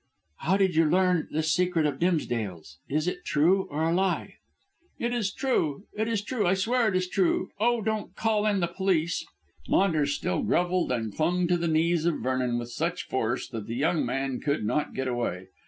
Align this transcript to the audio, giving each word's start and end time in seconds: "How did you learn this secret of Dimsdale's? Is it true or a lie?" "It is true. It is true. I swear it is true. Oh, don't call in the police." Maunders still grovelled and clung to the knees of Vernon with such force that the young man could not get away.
"How 0.39 0.57
did 0.57 0.75
you 0.75 0.85
learn 0.85 1.27
this 1.29 1.53
secret 1.53 1.85
of 1.85 1.99
Dimsdale's? 1.99 2.79
Is 2.89 3.07
it 3.07 3.23
true 3.23 3.67
or 3.69 3.83
a 3.83 3.93
lie?" 3.93 4.33
"It 4.97 5.13
is 5.13 5.31
true. 5.31 5.83
It 5.95 6.07
is 6.07 6.23
true. 6.23 6.47
I 6.47 6.55
swear 6.55 6.87
it 6.87 6.95
is 6.95 7.07
true. 7.07 7.49
Oh, 7.59 7.83
don't 7.83 8.15
call 8.15 8.47
in 8.47 8.61
the 8.61 8.67
police." 8.67 9.23
Maunders 9.69 10.15
still 10.15 10.41
grovelled 10.41 10.91
and 10.91 11.15
clung 11.15 11.45
to 11.49 11.55
the 11.55 11.67
knees 11.67 12.05
of 12.05 12.15
Vernon 12.15 12.57
with 12.57 12.71
such 12.71 13.09
force 13.09 13.47
that 13.49 13.67
the 13.67 13.75
young 13.75 14.03
man 14.03 14.39
could 14.39 14.65
not 14.65 14.95
get 14.95 15.07
away. 15.07 15.49